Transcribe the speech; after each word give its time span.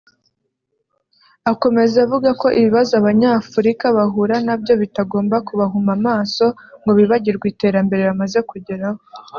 Akomeza 1.51 1.95
avuga 2.05 2.29
ko 2.41 2.47
ibibazo 2.59 2.91
Abanyafurika 3.01 3.85
bahura 3.97 4.35
nabyo 4.47 4.73
bitagomba 4.81 5.35
kubahuma 5.47 5.91
amaso 5.99 6.45
ngo 6.81 6.91
bibagirwe 6.99 7.45
iterambere 7.53 8.01
bamaze 8.09 8.39
kugeraho 8.49 8.99